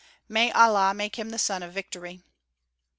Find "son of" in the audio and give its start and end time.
1.37-1.73